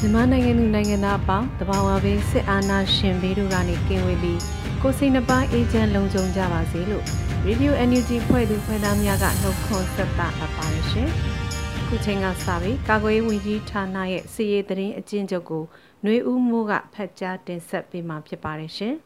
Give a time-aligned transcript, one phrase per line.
[0.00, 4.40] မြန်မာနိုင်ငံသူနိုင်ငံသားအပေါင်းတဘာဝဘေးစစ်အာဏာရှင်ဘေးတို့ကနေကင်းဝေးပြီး
[4.82, 7.04] ကိုစိတ်နှပါအေဂျင့်လုံခြုံကြပါစေလို့
[7.46, 11.08] Radio NUG ဖွဲ့သူဖွဲ့သားများကနှုတ်ခွန်းဆက်တာအပ်ပါတယ်ရှင်။
[11.86, 15.64] ခုချိန်ကစပြီးကာကွယ်ရေးဝန်ကြီးဌာနရဲ့စီရေးသတင်းအကျဉ်းချုပ်ကို
[16.02, 18.94] ຫນွေဦးမိုးကဖတ်ကြားတင်ဆက်ပေးမှာဖြစ်ပါတယ်ရှင်။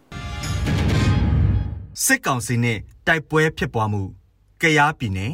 [2.05, 4.03] စစ်ကောင်စီနဲ့တိုက်ပွဲဖြစ်ပွားမှု
[4.63, 5.33] ကရားပြည်နယ်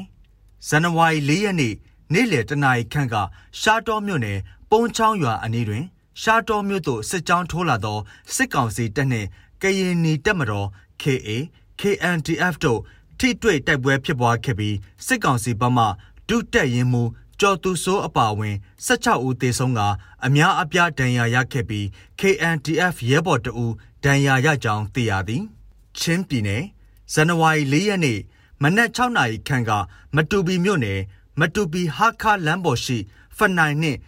[0.69, 1.75] ဇန်နဝါရီ၄ရက်နေ့
[2.13, 3.15] နေ့လယ်တနာရီခန့်က
[3.61, 4.39] ရှားတော်မြို့နယ်
[4.71, 5.85] ပုံချောင်းရွာအနီးတွင်
[6.21, 7.99] ရှားတော်မြို့သို့စစ်ကြောင်းထိုးလာသော
[8.35, 9.29] စစ်ကောင်စီတပ်နှင့်
[9.63, 10.69] ကရင်နီတပ်မတော်
[11.03, 11.29] KA
[11.81, 12.81] KNDF တို့
[13.19, 15.85] ထိတွေ့တိုက်ပွဲဖြစ်ပွားခဲ့ပြီးစစ်ကောင်စီဘက်မှ
[16.29, 17.03] ဒုတက်ရင်မူ
[17.41, 19.81] ကျော်သူစိုးအပါဝင်16ဦးသေဆုံးက
[20.27, 21.85] အများအပြားဒဏ်ရာရခဲ့ပြီး
[22.21, 23.67] KNDF ရဲဘော်တအူ
[24.05, 25.43] ဒဏ်ရာရကြောင်းသိရသည်
[25.99, 26.65] ချင်းပြည်နယ်
[27.13, 28.21] ဇန်နဝါရီ၄ရက်နေ့
[28.63, 29.71] မနက်6နာရီခန့်က
[30.15, 31.01] မတူပီမြို့နယ်
[31.41, 32.99] မတူပီဟာခါလမ်းပေါ်ရှိ
[33.37, 33.99] ဖနိုင်နှင့်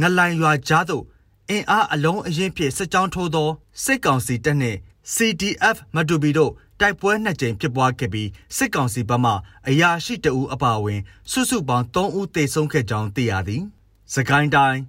[0.00, 1.04] ငလိုင်ရွာကြားသို့
[1.50, 3.48] အင်အားအလုံးအရင်ဖြင့်စစ်ကြောင်းထိုးသော
[3.84, 4.78] စစ်ကောင်စီတပ်နှင့်
[5.14, 9.32] CDF မတူပီတို့တိုက်ပွဲနှစ်ကြိမ်ဖြစ်ပွားခဲ့ပြီးစစ်ကောင်စီဘက်မှ
[9.68, 11.00] အရာရှိတအူအပါအဝင်
[11.30, 13.62] စုစုပေါင်း3ဦးသေဆုံးခဲ့ကြောင်းသိရသည်။
[14.14, 14.80] စကိုင်းတိုင်း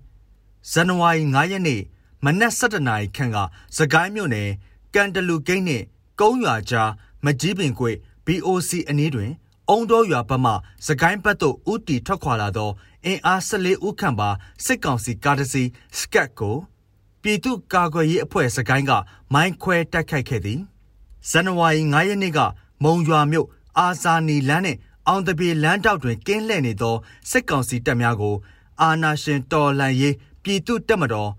[0.72, 1.82] ဇန်နဝါရီ9ရက်နေ့
[2.26, 3.38] မနက်7:00နာရီခန့်က
[3.78, 4.50] စကိုင်းမြို့နယ်
[4.94, 5.86] ကန်တလူဂိတ်နှင့်
[6.20, 6.92] ကုန်းရွာကြား
[7.26, 7.92] မကြီးပင်ကွေ
[8.26, 9.32] BOC အနီးတွင်
[9.70, 10.54] အုံတော်ရွာဘက်မှ
[10.88, 12.70] စကိုင်းဘက်သို့ဥတီထွက်ခွာလာသော
[13.06, 14.30] အင်အား14ဦးခန့်ပါ
[14.66, 16.56] စစ်ကောင်စီကားတစ်စီးစကတ်ကို
[17.22, 18.92] ပြည်သူ့ကာကွယ်ရေးအဖွဲ့စကိုင်းက
[19.34, 20.60] မိုင်းခွဲတိုက်ခိုက်ခဲ့သည်
[21.30, 22.40] ဇန်နဝါရီ9ရက်နေ့က
[22.84, 23.48] မုံရွာမြို့
[23.80, 24.78] အာဇာနီလမ်းနဲ့
[25.08, 26.96] အောင်တပြေလမ်းတောက်တွင်ကင်းလှည့်နေသော
[27.32, 28.36] စစ်ကောင်စီတပ်များကို
[28.82, 31.32] အာနာရှင်တော်လှန်ရေးပြည်သူ့တပ်မတော်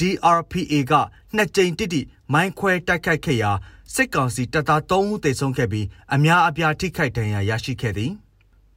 [0.00, 0.92] DRPA က
[1.34, 2.00] နှစ်ကြိမ်တိတိ
[2.32, 3.50] မိုင်းခွဲတိုက်ခိုက်ခဲ့ရာ
[3.92, 8.12] စစ်ကောင်စီတပ်သား3ဦးသေဆုံးခဲ့ပြီးအများအပြားထိခိုက်ဒဏ်ရာရရှိခဲ့သည်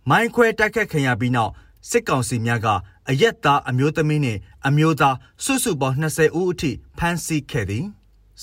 [0.10, 1.52] မိုင်းခွဲတိုက်ခိုက်ခံရပြီးနောက်
[1.90, 2.68] စစ်ကောင်စီများက
[3.10, 7.86] အရက်သားအမျိုးသမီးနှင့်အမျိုးသားစုစုပေါင်း20ဦးအထိဖမ်းဆီးခဲ့သည်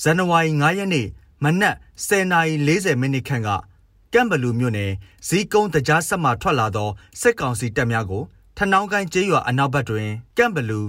[0.01, 1.07] ဇန်နဝါရီ9ရက်နေ့
[1.43, 1.75] မနက်
[2.07, 3.49] 10:40မိနစ်ခန့်က
[4.13, 4.91] ကမ်ဘလူမြို့နယ်
[5.27, 6.89] ဇီကုန်းတကြားဆက်မှထွက်လာသော
[7.21, 8.23] စစ်ကောင်စီတပ်များကို
[8.57, 10.81] ထနောင်းကိုင်းကျေးရွာအနောက်ဘက်တွင်ကမ်ဘလူ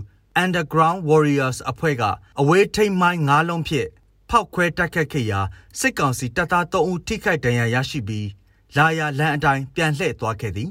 [0.42, 2.02] Underground Warriors အဖွဲ့က
[2.40, 3.88] အဝေးထိန်မိုင်း၅လုံးဖြင့်
[4.30, 5.40] ဖောက်ခွဲတိုက်ခတ်ခဲ့ရာ
[5.78, 8.28] စစ်ကောင်စီတပ်သား3ဦးထိခိုက်ဒဏ်ရာရရှိပြီး
[8.76, 10.70] လာယာလန်အတိုင်းပြန်လှည့်သွားခဲ့သည်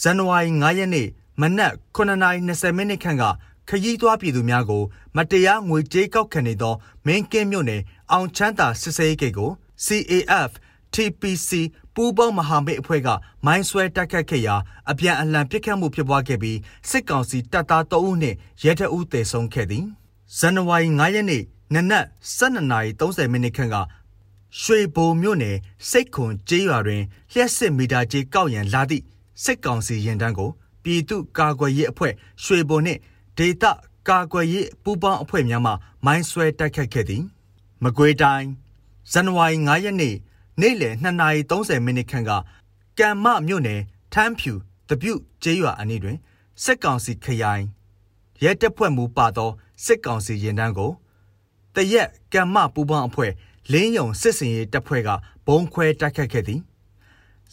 [0.00, 1.08] ဇန်နဝါရီ9ရက်နေ့
[1.40, 3.24] မနက်9:20မိနစ်ခန့်က
[3.68, 4.82] ခရီးသွားပြည်သူများကို
[5.16, 6.74] မတရားငွေကြေးကောက်ခံနေသော
[7.06, 9.50] မင်းကင်းမြို့နယ်အောင်ချမ်းသာစစ်စေးဂိတ်ကို
[9.86, 10.50] CAF
[10.94, 11.50] TPC
[11.94, 13.08] ပူးပေါင်းမဟာမိတ်အဖွဲ့က
[13.46, 14.54] မိုင်းဆွဲတိုက်ခတ်ခဲ့ရာ
[14.90, 16.58] အပြန်အလှန်ပစ်ခတ်မှုဖြစ်ပွားခဲ့ပြီး
[16.90, 19.84] စစ်ကောင်စီတပ်သား3ဦးနှင့်ရဲတပ်ဦးသေဆုံးခဲ့သည်
[20.38, 21.42] ဇန်နဝါရီ9ရက်နေ့
[21.74, 22.04] နနက်
[22.38, 23.76] 12:30မိနစ်ခန့်က
[24.60, 25.56] ရွှေဘိုမြို့နယ်
[25.90, 27.02] စိတ်ခွန်ကျေးရွာတွင်
[27.32, 29.04] လျှက်စစ်မီတာကြီးကောက်ရန်လာသည့်
[29.42, 30.50] စစ်ကောင်စီရင်တန်းကို
[30.82, 32.12] ပြည်သူ့ကာကွယ်ရေးအဖွဲ့
[32.44, 33.00] ရွှေဘုံနှင့်
[33.38, 33.64] ဒေသ
[34.08, 35.72] ကာကွယ်ရေးပူးပေါင်းအဖွဲ့များမှ
[36.04, 37.22] မိုင်းဆွဲတိုက်ခတ်ခဲ့သည်
[37.84, 38.48] မကွေးတိုင်း
[39.12, 40.14] ဇန်နဝါရီ9ရက်နေ့
[40.60, 42.30] နေ့လယ်2:30မိနစ်ခန့်က
[42.98, 43.80] ကံမမြို့နယ်
[44.12, 44.52] ထမ်းဖြူ
[44.88, 46.18] တပြုတ်ကျေးရွာအနီးတွင်
[46.64, 47.64] စစ်ကောင်စီခရိုင်
[48.42, 49.50] ရဲတပ်ဖွဲ့မှပါသော
[49.84, 50.92] စစ်ကောင်စီရင်တန်းကို
[51.78, 53.32] တရက်ကံမပူပေါင်းအဖွဲ့
[53.72, 55.08] လင်းယုံစစ်စင်ရေးတပ်ဖွဲ့က
[55.46, 56.60] ဘုံခွဲတိုက်ခတ်ခဲ့သည်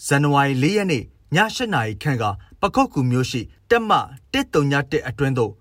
[0.05, 1.03] ဇန်နဝါရီ၄ရက်နေ့ည
[1.37, 2.23] ၈နာရီခန့်က
[2.61, 3.91] ပခုတ်ကူမျိုးရှိတက်မ
[4.33, 5.53] 131အတွင်းသို့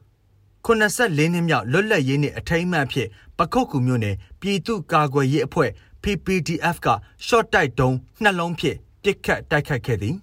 [0.66, 3.08] 84နှစ်မြောက်လွတ်လပ်ရေးနှင့်အထိမ်းအမှတ်ဖြင့်
[3.38, 5.70] ပခုတ်ကူမျိုးနယ်ပြည်သူ့ကာကွယ်ရေးအဖွဲ့
[6.02, 6.88] PPDF က
[7.26, 10.16] short တိုက်တုံးနှလုံးဖြင့်ပစ်ခတ်တိုက်ခတ်ခဲ့သည်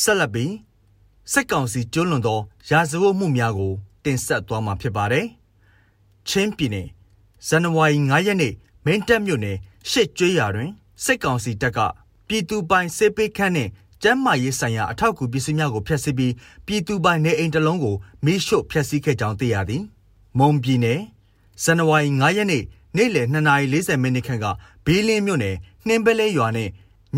[0.00, 0.52] ဆက်လက်ပြီး
[1.32, 2.38] စစ်ကောင်စီကျွလွန်သော
[2.70, 3.72] ရာဇဝတ်မှုများကို
[4.04, 5.26] တင်ဆက်သွားမှာဖြစ်ပါတယ်
[6.28, 6.88] ချင်းပြည်နယ်
[7.48, 8.52] ဇန်နဝါရီ9ရက်နေ့
[8.86, 9.56] မင်းတပ်မြို့နယ်
[9.90, 10.70] ရှစ်ကျွေးရွာတွင်
[11.04, 11.78] စစ်ကောင်စီတပ်က
[12.28, 13.70] ပြည်သူပိုင်စစ်ပေးခန့်နှင့်
[14.02, 16.32] ကျန်းမာရေးဆိုင်ရာအထောက်အကူပစ္စည်းများကိုဖျက်ဆီးပြီး
[16.66, 19.82] ပြည်သူပိုင်နေအိမ်တစ်လုံးကိုမိရှို့ဖျက်ဆီးခဲ့ကြောင်းသိရသည်။
[20.38, 21.00] မုံပြည်နယ်
[21.62, 22.62] ဇန်နဝါရီ9ရက်နေ့
[22.96, 24.46] နေ့လယ်2:40မိနစ်ခန့်က
[24.84, 25.56] ဘီလင်းမြို့နယ်
[25.86, 26.68] နှင်းပလဲရွာနဲ့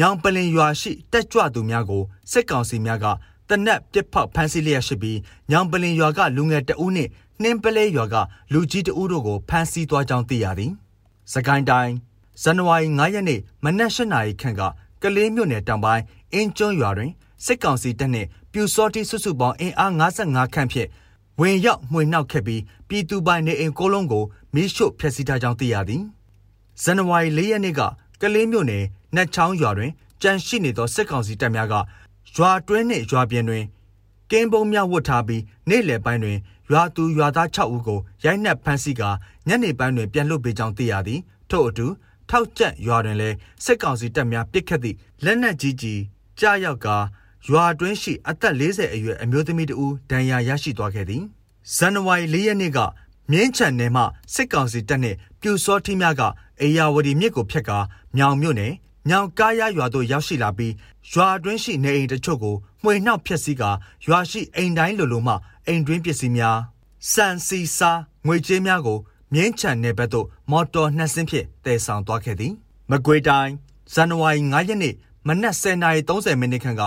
[0.01, 3.07] ညောင်ပလင်ရွာရှိတက်ကြွသူများကိုစစ်ကောင်စီများက
[3.49, 5.19] တနက်ပစ်ဖောက်ဖမ်းဆီးလျက်ရှိပြီး
[5.51, 7.11] ညောင်ပလင်ရွာကလူငယ်တဦးနှင့်
[7.43, 8.17] နှင်းပလဲရွာက
[8.53, 10.73] လူကြီးတဦးတို့ကိုဖမ်းဆီးသွားကြောင်းသိရသည်။
[11.33, 11.95] စကိုင်းတိုင်း
[12.43, 14.63] ဇန်နဝါရီ9ရက်နေ့မနက်၈နာရီခန့်က
[15.03, 16.03] ကလေးမြို့နယ်တောင်ပိုင်း
[16.33, 17.11] အင်းကျွန်းရွာတွင်
[17.45, 20.89] စစ်ကောင်စီတပ်နှင့်ပြူစောတိစုစုပေါင်းအင်အား55ခန့်ဖြင့်
[21.41, 24.25] ဝင်ရောက်မှွေနှောက်ခဲ့ပြီးပြည်သူပိုင်နေအိမ်ကိုလုံးကို
[24.55, 26.03] မိရှို့ဖျက်ဆီးထားကြောင်းသိရသည်။
[26.83, 27.81] ဇန်နဝါရီ၄ရက်နေ့က
[28.21, 29.91] ကလေးမြို့နယ်နတ်ချောင်းရွာတွင်
[30.23, 31.75] ကြန့်ရှိနေသောစစ်ကောင်စီတပ်များက
[32.37, 33.65] ရွာတွင်းနှင့်ရွာပြင်တွင်
[34.31, 36.39] ကင်းပုံးများဝတ်ထားပြီးနေ့လယ်ပိုင်းတွင်
[36.71, 39.11] ရွာသူရွာသား6ဦးကိုရိုက်နှက်ဖမ်းဆီးကာ
[39.49, 41.21] ညနေပိုင်းတွင်ပြန်လွှတ်ပေးကြောင်းသိရသည်
[41.51, 41.87] ထို့အတူ
[42.31, 46.01] ထောက်ကျက်ရွာတွင်လည်းစစ်ကောင်စီတပ်များပစ်ခတ်သည့်လက်နက်ကြီးကြီး
[46.39, 46.97] ကြားရောက်ကာ
[47.49, 51.23] ရွာတွင်းရှိအသက်40အရွယ်အမျိုးသမီးတဦးဒဏ်ရာရရှိသွားခဲ့သည်
[51.77, 52.79] ဇန်နဝါရီ၄ရက်နေ့က
[53.31, 54.03] မြင်းချန်နယ်မှ
[54.35, 56.23] စစ်ကောင်စီတပ်နှင့်ပြူစောထီးများက
[56.61, 57.79] အေယာဝတီမြစ်ကိုဖျက်ကာ
[58.17, 58.73] မြောင်မြို့နယ်
[59.09, 60.73] ညောင်ကားရရွာသို့ရောက်ရှိလာပြီး
[61.13, 63.71] ရွာတွင်းရှိနေအိမ်တချို့ကိုမှွေနှောက်ဖျက်ဆီးကာ
[64.07, 65.35] ရွာရှိအိမ်တိုင်းလိုလိုမှ
[65.67, 66.59] အိမ်တွင်းပစ္စည်းများ
[67.13, 67.91] စံစီစာ
[68.27, 68.99] ငွေကြေးများကို
[69.35, 72.53] မြင်းချန်နယ်ဘက်သို့မော်တော်နှစ်စင်းဖြင့်တည်ဆောင်သွားခဲ့သည်
[72.91, 73.53] မကွေတိုင်း
[73.93, 74.95] ဇန်နဝါရီ9ရက်နေ့
[75.27, 76.83] မနက်10:30မိနစ်ခန့်က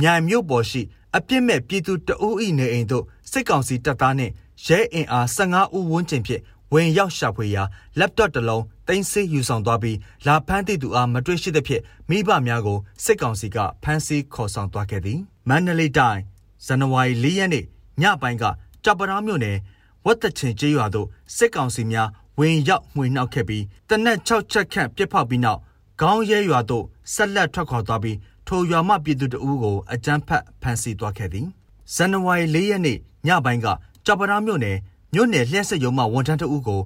[0.00, 0.82] မြိုင်မြို့ပေါ်ရှိ
[1.16, 4.32] အပြစ်မဲ့ပြည်သူတအုပ်၏နေအိမ်သို့စစ်ကောင်စီတပ်သားနှင့်
[4.66, 7.62] ရဲအင်အား15ဦးဝန်းကျင်ဖြင့် ဝင်ရောက်ရှာဖွေရာ
[7.98, 15.18] laptop တစ်လုံးတင်ဆေးယူဆောင်သွားပြီးလာဖမ်းသည့်သူအားမတွေ့ရှိသဖြင့်မိဘများကိုစစ်ကောင်စီကဖမ်းဆီးခေါ်ဆောင်သွားခဲ့သည်
[15.48, 16.20] မန္တလေးတိုင်း
[16.66, 17.64] ဇန်နဝါရီ၄ရက်နေ့
[18.02, 18.44] ညပိုင်းက
[18.84, 19.56] ကြပရာမြို့နယ်
[20.06, 21.06] ဝတ်တချင်ကျေးရွာသို့
[21.36, 22.08] စစ်ကောင်စီများ
[22.38, 25.60] ဝင်ရောက်မှွေနှောက်ခဲ့ပြီးတနက်6ချက်ခန့်ပြစ်ဖောက်ပြီးနောက်
[26.00, 26.84] ခေါင်းရဲရွာသို့
[27.14, 28.16] ဆက်လက်ထွက်ခွာသွားပြီး
[28.46, 31.46] ထိုရွာမှပြည်သူတအူးကိုအကြမ်းဖက်ဖမ်းဆီးသွားခဲ့သည်
[31.94, 33.66] ဇန်နဝါရီ၄ရက်နေ့ညပိုင်းက
[34.06, 34.76] ကြပရာမြို့နယ်
[35.13, 36.81] မြို့နယ်လျှက်စစ်ရုံမှဝန်ထမ်းတအူးကို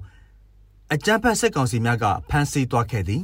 [0.92, 3.22] အကြမ်းဖက်စစ်ကောင်စီများကဖမ်းဆီးသွားခဲ့သည်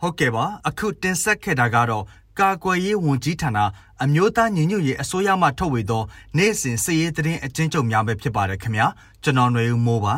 [0.00, 2.04] ဟုတ်ကဲ့ပါအခုတင်ဆက်ခဲ့တာကတော့
[2.40, 3.58] ကာကွယ်ရေးဝန်ကြီးဌာန
[4.02, 6.02] အမျိုးသားညီညွတ်ရေးအစိုးရမှထုတ်ဝေသော
[6.36, 8.86] နေ့စဉ်စည်ရေးသတင်းအကျဉ်းချုပ်များပဲဖြစ်ပါတယ်ခင်ဗျာ
[9.22, 10.14] ကျွန်တော်ຫນွေဦးမိုးပါ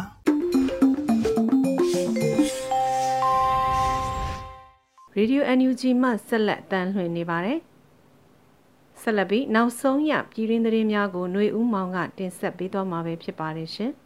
[5.19, 7.59] Radio NUG မှဆက်လက်တမ်းလွှင့်နေပါတယ်။
[9.03, 13.93] ဆက်လက်ပြီးနောက်ဆုံးရပြည်ရင်းသတင်းများကိုຫນွေဦးမောင်ကတင်ဆက်ပေးသွားမှာပဲဖြစ်ပါတယ်ရှင်။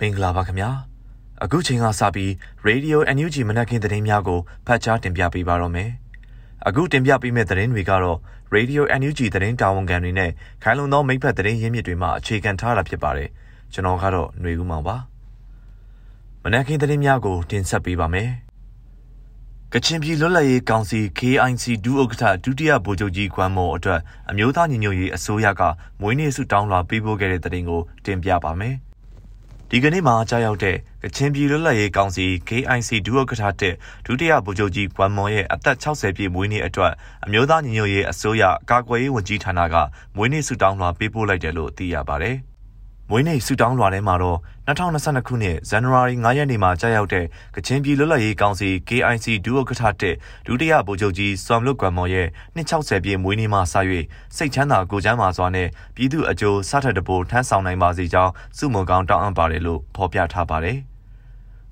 [0.00, 0.70] မင်္ဂလာပါခင်ဗျာ။
[1.44, 2.30] အခုချိန်ကစပြီး
[2.68, 5.90] Radio NUG မနက်ခင်းသတင်းများကိုဖတ်ကြားတင်ပြပေးပါတော့မယ်။
[6.66, 8.18] အခုတင်ပြပေးမယ့်သတင်းတွေကတော့
[8.54, 10.30] Radio NUG သတင်းတာဝန်ခံတွေနဲ့
[10.62, 13.28] ခိုင်လုံသောမိဖက်သတင်းရင်းမြစ်တွေမှအခြေခံထားတာဖြစ်ပါတယ်။
[13.72, 14.96] ကျွန်တော်ကတော့ຫນွေဦးမောင်ပါ။
[16.42, 18.30] မနက်ခင်းသတင်းများကိုတင်ဆက်ပေးပါမယ်။
[19.72, 24.00] ကချင်ပြည်လွတ်လပ်ရေးကောင်စီ KIC ဒုဥက္ကဋ္ဌဒုတိယဗိုလ်ချုပ်ကြီးကွမ်မော်အတွက်
[24.30, 25.62] အမျိုးသားညီညွတ်ရေးအစိုးရက
[26.00, 28.76] မွေးနေ့ဆုတောင်းလွှာပေးပို့ခဲ့တဲ့သတင်းကိုတင်ပြပါမယ်။
[29.72, 33.74] ဒီကနေ့မှာကြားရောက်တဲ့ကချင်ပြည်လွတ်လပ်ရေးကောင်စီ KIC ဒုဥက္ကဋ္ဌတဲ့
[34.06, 36.92] ဒုတိယဗိုလ်ချုပ်ကြီးကွမ်မော်ရဲ့အသက်60ပြည့်မွေးနေ့အတွက်
[37.24, 39.74] အမျိုးသားညီညွတ်ရေးအစိုးရကာကွယ်ရေးဝန်ကြီးဌာနက
[40.16, 42.36] မွေးနေ့ဆုတောင်းလွှာပေးပို့လိုက်တယ်လို့သိရပါတယ်။
[43.12, 47.24] မွေးနေ့ဆူတောင်းလွှာထဲမှာတော့2022ခုနှစ်ဇန်နဝါရီ9ရက်နေ့မှာကြာရောက်တဲ့
[47.56, 50.14] ကချင်ပြည်လွတ်လပ်ရေးကောင်စီ KIC ဒုဥက္ကဋ္ဌတဲ့
[50.46, 52.26] ဒုတိယဗိုလ်ချုပ်ကြီးစွမ်လွတ်ကွမ်မော်ရဲ့
[52.56, 53.74] 260ပြည့်မွေးနေ့မှာစ၍
[54.36, 60.78] စိတ်ချမ်းသာကိုချမ်းသာစွာနဲ့ပြည်သူအကျိုးစားထက်တပိုးထမ်းဆောင်နိုင်ပါစေကြောင်းစုမုံကောင်းတောင်းအပ်ပါတယ်လို့ဖော်ပြထားပါတယ်။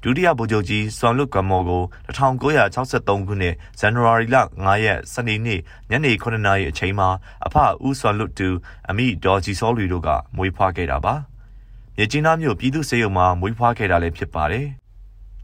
[0.02, 7.08] ဒုတိယဗိုလ်ချုပ်ကြီးစွမ်လွတ်ကမော်ကို1963ခုနှစ်ဇန်နဝါရီလ9ရက်စနေနေ့ညနေ9နာရီအချိန်မှာ
[7.46, 8.48] အဖဦးစွမ်လွတ်တူ
[8.90, 11.14] အမိဒေါ်ဂျီစောလီတို့ကမွေးဖွားခဲ့တာပါ
[11.96, 14.66] မြကြီးနားမြို့ပြည်သူ့စေယုံမှာမွေးဖွားခဲ့တာလည်းဖြစ်ပါတယ်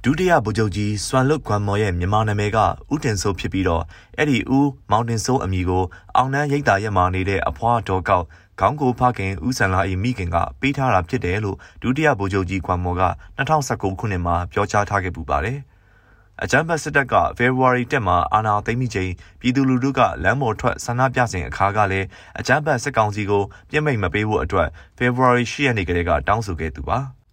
[0.05, 2.59] ဒုတိယဗိုလ်ချုပ်ကြီးစွမ်လွတ်ကွမ်မော်ရဲ့မြန်မာနာမည်က
[2.93, 3.83] ဦးတင်စိုးဖြစ်ပြီးတော့
[4.19, 5.85] အဲ့ဒီဦးမောင်တင်စိုးအမည်ကို
[6.17, 8.25] အောင်နှန်းရိတ်တာရက်မှာနေတဲ့အဖွားတော်ကောက်
[8.61, 13.05] ခေါင်းကိုဖခင်ဦးစံလာ၏မိခင်ကပေးထားတာဖြစ်တယ်လို့ဒုတိယဗိုလ်ချုပ်ကြီးကွမ်မော်က
[13.39, 15.59] 2019ခုနှစ်မှာပြောကြားထားခဲ့ပူပါတယ်။
[16.43, 22.07] အကြမ်းဖက်စစ်တပ်ကဖေဖော်ဝါရီတက်မှာအာဏာသိမ်းပြီးချိန်ပြည်သူလူထုကလမ်းပေါ်ထွက်ဆန္ဒပြစဉ်အခါကလည်း
[22.39, 24.69] အကြမ်းဖက်စစ်ကောင်စီကိုပြစ်မိတ်မပေးဖို့အတွက်
[24.99, 26.99] ဖေဖော်ဝါရီ10ရက်နေ့ကလေးကတောင်းဆိုခဲ့သူပါ။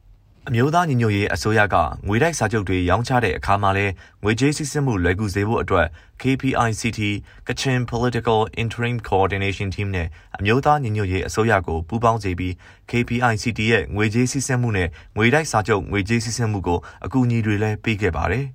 [0.50, 1.76] အမျိုးသားညီညွတ်ရေးအစိုးရက
[2.08, 3.86] ငွေတိုက်စာချုပ်တွေရောင်းချတဲ့အခါမှာလဲ
[4.24, 5.88] ငွေကြေးစစ်စစ်မှုလွယ်ကူစေဖို့အတွက်
[6.22, 7.00] KPICT
[7.48, 10.08] Kachin Political Interim Coordination Team နဲ့
[10.38, 12.54] အမျိုးသားညီညွတ်ရေးအစိုးရကိုပူးပေါင်းစေပြီး
[12.90, 18.46] KPICT ရဲ့ငွေကြေးစစ်စစ်မှုနဲ့ငွေတိုက်စာချုပ်ငွေကြေးစစ်စစ်မှုကိုအကူအညီတွေလည်းပေးခဲ့ပါတယ်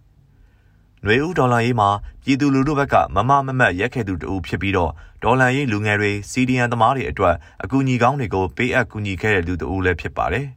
[1.04, 1.88] ။နွေဦးဒေါ်လာရေးမှာ
[2.24, 10.48] ပြည်သူလူထုဘက်ကမမမမတ်ရက်ခဲ့သူတူဖြစ်ပြီးတော့ဒေါ်လာရေးလူငယ်တွေစီဒီအန်သမားတွေအတွက်အကူအညီကောင်းတွေကိုပေးအပ်ကူညီခဲ့တဲ့လူတူလည်းဖြစ်ပါတယ်။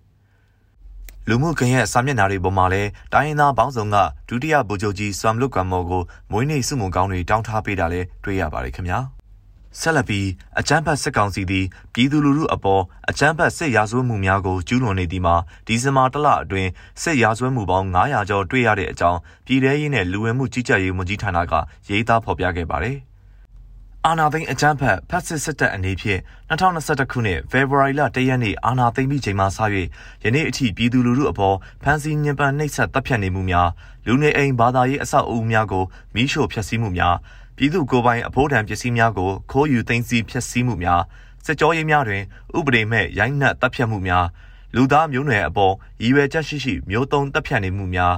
[1.29, 3.95] လလူမှုကွန်ရက်စာမျက်နှာတွေပေါ်မှာလည်းတိုင်းရင်းသားပေါင်းစုံက
[4.29, 8.99] ဒုတိယဗိုလ်ချုပ်ကြီးဆွမ်လုတ်ကမ်မော်ကိုမွေးနေ့စုမုံကောင်းတွေတောင်းထားပေးတာလည်းတွေ့ရပါတယ်ခင်ဗျာ
[9.79, 10.27] ဆက်လက်ပြီး
[10.59, 15.35] အကြမ်းဖက်စစ်ကောင်စီသည်ပြည်သူလူထုအပေါ်အကြမ်းဖက်စစ်ရာဇဝတ်မှုများကိုကျူးလွန်နေသည်မှာ
[15.67, 16.69] ဒီဇင်ဘာလလအတွင်း
[17.01, 21.53] စစ်ရာဇဝတ်မှုပေါင်း900ကျော်တွေ့ရတဲ့အကြောင်းပြည်ထရေးနဲ့လူဝင်မှုကြီးကြပ်ရေးဝန်ကြီးဌာနက
[21.89, 22.97] ရေးသားဖော်ပြခဲ့ပါတယ်။
[24.07, 29.59] အာနာသိန်းအကြမ်းဖက်ဖက်စစ်စစ်တပ်အနေဖြင့်2021ခုနှစ်ဖေဖော်ဝါရီလ1ရက်နေ့အာနာသိန်းပြီးချိန်မှစ၍
[30.23, 33.69] ယနေ့အထိပြည်သူလူထုအပေါ်ဖမ်းဆီးညှဉ်းပန်းနှိပ်စက်တပ်ဖြတ်နေမှုများ
[34.05, 35.83] လူနေအိမ်ဘာသာရေးအဆောက်အဦများကို
[36.15, 37.15] မိရှို့ဖျက်ဆီးမှုများ
[37.57, 41.01] ပြည်သူကိုယ်ပိုင်အဖို့တံပစ္စည်းများကိုခိုးယူသိမ်းဆည်းဖျက်ဆီးမှုများ
[41.45, 42.23] စစ်ကြောရေးများတွင်
[42.57, 44.25] ဥပဒေမဲ့ရိုင်းနှက်တပ်ဖြတ်မှုများ
[44.75, 48.15] လူသားမျိုးနွယ်အပေါ်ရည်ရွယ်ချက်ရှိရှိမျိုးတုံးတပ်ဖြတ်နေမှုများ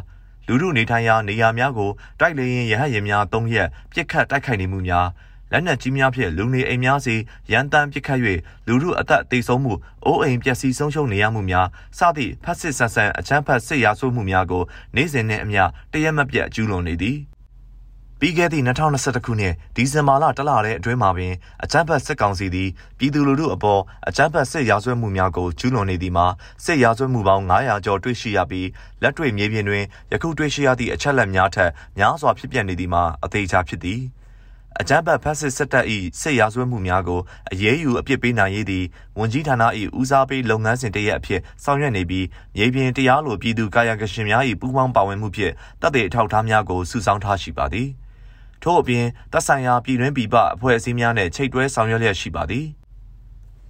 [0.47, 5.07] လူမှုနေထိုင်ရာနေရာများကိုတိုက်လေရင်ရဟတ်ရင်များသုံးရက်ပြစ်ခတ်တိုက်ခိုက်နေမှုများ
[5.51, 7.15] လက်နက်ကြီးများဖြင့်လူနေအိမ်များစီ
[7.51, 8.19] ရန်တမ်းပစ်ခတ်၍
[8.67, 9.73] လူမှုအသက်အသေးဆုံးမှု
[10.05, 11.67] အိုးအိမ်ပျက်စီးဆုံးရှုံးနေရမှုများ
[11.97, 14.63] စသည့်ဖက်စစ်ဆန်ဆန်အချမ်းဖတ်စစ်ရာဆိုးမှုများကို
[14.95, 17.17] နေ့စဉ်နှင့်အမျှတရက်မပြတ်ကျူးလွန်နေသည်
[18.19, 26.25] ပြီးခဲ့သည့်2021ခုနှစ်ဒီဇင်ဘာလတလတဲ့အတွင်းမှာပင်အကြမ်းဖက်စစ်ကောင်စီသည်ပြည်သူလူထုအပေါ်အကြမ်းဖက်စစ်ရာဇဝတ်မှုများကိုကျူးလွန်နေသည်မှာ
[26.65, 28.67] စစ်ရာဇဝတ်မှုပေါင်း900ကျော်တွေ့ရှိရပြီး
[29.01, 34.01] လက်တွေ့မြေပြင်တွင်ယခုတွေ့ရှိရသည့်အချက်လက်များထက်များစွာဖြစ်ပျက်နေသည်မှာအသေးချာဖြစ်သည်
[34.79, 35.85] အကြမ်းဖက်ဖက်စစ်စစ်တပ်၏
[36.19, 38.85] စစ်ရာဇဝတ်မှုများကိုအရေးယူအပြစ်ပေးနိုင်ရေးသည်
[39.19, 39.63] ဝန်ကြီးဌာန၏
[39.99, 42.25] ဦးစားပေးလုပ်ငန်းစဉ်တရက်အဖြစ်ဆောင်ရွက်နေပြီး
[42.55, 47.89] မြေပြင်တရားလိုပြည်သူကာယကရှင်များ၏ပူးပေါင်းပါဝင်မှုဖြင့်တပ်တွေအထောက်အထားများကိုစုဆောင်းထားရှိပါသည်။
[48.63, 52.65] ထို့အပြင်သက်ဆိုင်ရာပြည်တွင်းပြည်ပအဖွဲ့အစည်းများနဲ့ချိတ်တွဲဆောင်ရွက်လျက်ရှိပါသည်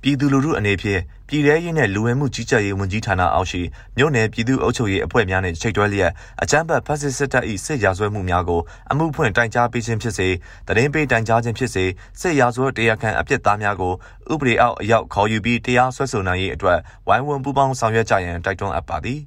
[0.01, 3.61] ပြည်သူလူထုအနေဖြင့်ပြည်ထရေးနဲ့လူဝင်မှုကြီးကြပ်ရေးဝန်ကြီးဌာနအောက်ရှိ
[3.97, 10.27] မြို့နယ်ပြည်သူ့အုပ်ချုပ်ရေးအဖွဲ့များနဲ့ချိတ်တွဲလျက်အကြမ်းဖက်ဖက်စစ်စစ်တပ်၏စစ်ရာဇဝတ်မှုများကိုအမှုဖွင့်တိုင်ကြားပေးခြင်းဖြစ်စေ
[10.67, 11.85] တရင်ပေးတိုင်ကြားခြင်းဖြစ်စေ
[12.19, 13.93] စစ်ရာဇဝတ်တရားခံအပြစ်သားများကို
[14.33, 19.21] ဥပဒေအောက်အရောက်ခေါ်ယူပြီးတရားစွဲဆိုနိုင်ရေးအတွက်ဝိုင်းဝန်းပူးပေါင်းဆောင်ရွက်ကြရန်တိုက်တွန်းအပ်ပါသည်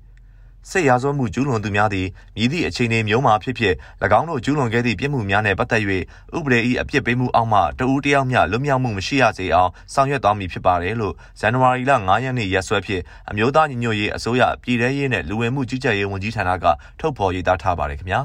[0.69, 3.73] စစ်ရာဇဝတ်မှုကျူးလွန်သူများသည်မြည်သည့်အခြေအနေမျိုးမှာဖြစ်ဖြစ်၎
[4.19, 5.81] င်းတို့ကျူးလွန်ခဲ့သည့်ပြစ်မှုများနှင့်ပတ်သက်၍
[6.37, 16.65] ဥပဒေ၏အပြစ်ပေးမှုအောက်မှတဦးတယောက်မျှလွတ်မြောက်မှုမရှိရစေအောင်ဆောင်ရွက်သွားမည်ဖြစ်ပါတယ်လို့ဇန်နဝါရီလ9ရက်နေ့ရက်စွဲဖြင့်အမျိုးသားညီညွတ်ရေးအစိုးရပြည်ထရေးနှင့်လူဝင်မှုကြီးကြပ်ရေးဝန်ကြီးဌာနက
[16.99, 18.21] ထုတ်ဖော်ရေးသားထားပါတယ်ခင်ဗျာ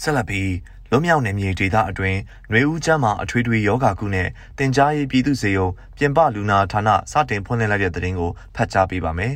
[0.00, 0.52] ဆက်လက်ပြီး
[0.90, 2.18] လွမြောက်နေမြေဒေသအတွင်း
[2.50, 4.28] ຫນွေဦးကျမ်းမှာအထွေထွေယောဂကုနဲ့
[4.58, 5.68] တင် जा ရေးပြည်သူ့စေယုံ
[5.98, 9.34] ပြင်ပလူနာဌာနစတင်ဖွင့်လှစ်လိုက်တဲ့တဲ့တင်ကိုဖတ်ကြားပေးပါမယ်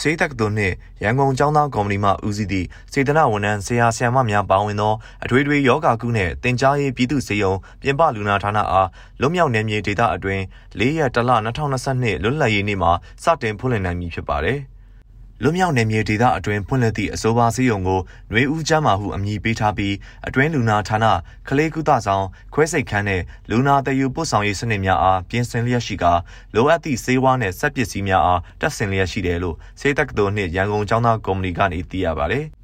[0.00, 8.88] စေတက္ကသိုလ်နှင့်ရန်ကုန်ကျောင်းသားကော်မတီမှဦးစီးသည့်စေတနာဝန်ထမ်းဆရာဆရာမများပါဝင်သောအထွေထွေယောဂကုနှင့်တင် जा ရေးပြည်သူ့စေယုံပြင်ပလူနာဌာနအား
[9.20, 10.42] လွတ်မြောက်နယ်မြေဒေသအတွင်း
[10.78, 11.30] ၄ရက်တလ
[11.76, 14.60] 2022လွတ်လပ်ရေးနေ့မှာစတင်ဖွင့်လှစ်နိုင်မည်ဖြစ်ပါသည်။
[15.46, 19.94] လွမြောက်နယ်မြေဒေသအတွင်းဖွင့်လှစ်သည့်အဆိုပါစည်းရုံကိုຫນွေဦးကျမ်းမာဟုအမည်ပေးထားပြီး
[20.26, 21.06] အတွင်းလူနာဌာန
[21.48, 22.24] ကလေးကုသဆောင်
[22.54, 26.12] ခွဲစိတ်ခန်းနဲ့လူနာတယူပို့ဆောင်ရေးစနစ်များအားပြင်ဆင်လျက်ရှိကာ
[26.54, 32.46] လိုအပ်သည့်ဆေးဝါးနဲ့စက်ပစ္စည်းများအားတပ်ဆင်လျက်ရှိတယ်လို့စေတက္ကသိုလ်နှင့်ရန်ကုန်ကျောင်းသားကော်မတီကနေသိရပါတယ်။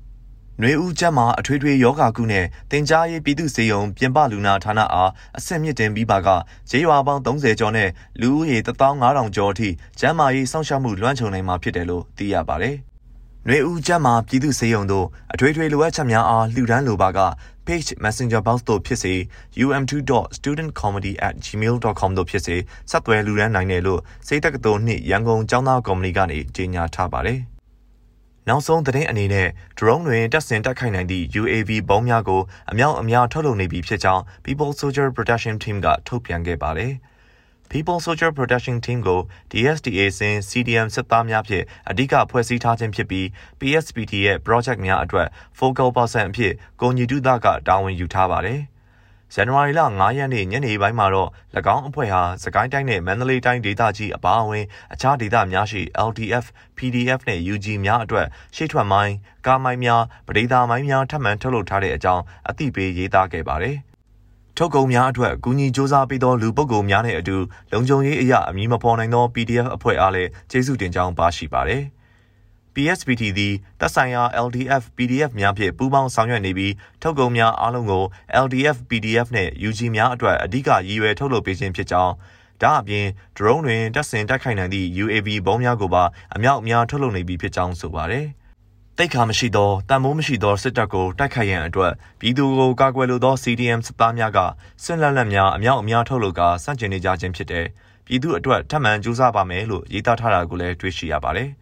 [0.62, 6.28] နှွေဦးကျမ်းမှာအထွေထွေယောဂကုနဲ့တင် जा ရေးပြည်သူစေယုံပြင်ပလူနာဌာနအားအဆင့်မြင့်တင်ပြီးပါက
[6.70, 7.88] ဈေးရွာပေါင်း30ကျော်နဲ့
[8.20, 9.68] လူဦးရေ15000ကျော်အထိ
[10.00, 12.76] ကျမ်းမာရေးစောင့်ရှောက်မှုလွှမ်းခြုံနိုင်မှာဖြစ်တယ်လို့သိရပါတယ်။
[13.48, 17.20] နှွေဦးကျမ်းမှာပြည်သူစေယုံတို့အထွေထွေလိုအပ်ချက်များအားလှူဒန်းလိုပါက
[17.66, 19.14] page messenger box တို့ဖြစ်စေ
[19.76, 22.56] um2.studentcomedy@gmail.com တို့ဖြစ်စေ
[22.90, 27.40] ဆက်သွယ်လူဒန်းနိုင်တယ်လို့စိတ်တက္ကသိုလ်နှင့်ရန်ကုန်ကျောင်းသားကော်မတီကနေကြေညာထားပါတယ်။
[28.50, 36.92] နောက်ဆုံးသတင်းအနေနဲ့ drone တွင်တပ်ဆင်တိုက်ခိုက်နိုင်သည့် UAV ဘုံးများကိုအမြောက်အများထုတ်လုပ်နေပြီဖြစ်ကြောင်း People Soldier Protection Team ကထုတ်ပြန်ခဲ့ပါတယ်။
[37.72, 43.26] People Soldier Protection Team ကို DSTA စင် CDM စစ်သားများဖြင့်အဓိကဖွဲ့စည်းထားခြင်းဖြစ်ပြီး
[43.60, 45.28] PSPT ရဲ့ project များအတွက်
[45.58, 48.60] focal person အဖြစ်ကိုညီတုဒကတာဝန်ယူထားပါတယ်။
[49.34, 51.30] ဇန်နဝါရီလ9ရက်နေ့ညနေပိုင်းမှာတော့၎
[51.74, 56.44] င်းအဖွဲ့ဟာစကိုင်းတိုင်းနဲ့မန္တလေးတိုင်းဒေသကြီးအပါအဝင်အခြားဒေသများရှိ LDF,
[56.78, 59.12] PDF နဲ့ UG များအတွက်ရှေ့ထွက်မိုင်း၊
[59.46, 63.76] ကားမိုင်းများ၊ပဒေသာမိုင်းများထပ်မံထုတ်လုပ်ထားတဲ့အကြောင်းအသိပေးရေးသားခဲ့ပါတယ်။
[64.56, 67.36] ထုတ်ကုန်များအတွက်အကူအညီစ조사ပေးသောလူပုဂ္ဂိုလ်များနဲ့အတူ
[67.72, 71.82] လုံခြုံရေးအရာအမည်မဖော်နိုင်သော PDF အဖွဲ့အားလည်းကျေးဇူးတင်ကြောင်းပါရှိပါတယ်။
[72.74, 78.04] PSPT သည်သက်ဆိုင်ရာ LDF PDF များဖြင့်ပူးပေါင်းဆောင်ရွက်နေပြီးထုတ်ကုန်များအားလုံးကို
[78.44, 82.14] LDF PDF နှင့် UG များအတွက်အဓိကရည်ရွယ်ထုတ်လုပ်ပေးခြင်းဖြစ်ကြောင်း
[82.62, 88.26] ဒါအပြင် drone တွင်တပ်ဆင်တိုက်ခိုက်နိုင်သည့် UAV ဘုံးများကိုပါအမြောက်အများထုတ်လုပ်နေပြီဖြစ်ကြောင်းဆိုပါတယ်။
[88.98, 94.38] တိတ်ခါမရှိသောတန်မိုးမရှိသောစစ်တပ်ကိုတိုက်ခိုက်ရန်အတွက်ပြည်သူကိုကာကွယ်လိုသော CDM စစ်သားများက
[94.84, 97.66] စစ်လက်လက်များအမြောက်အများထုတ်လုပ်ကာစန့်ကျင်နေကြခြင်းဖြစ်တဲ့
[98.06, 101.50] ပြည်သူအတွက်ထပ်မံကြိုးစားပါမယ်လို့ရေးသားထားတာကိုလည်းတွေ့ရှိရပါတယ်။